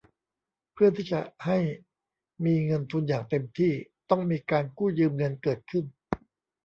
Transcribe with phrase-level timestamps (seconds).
[0.73, 1.59] เพื่อที่จะให้
[2.45, 3.73] มีเงินทุนอย่างเต็มที่
[4.09, 5.85] ต้องมีการกู้ยืมเงินเกิดขึ้น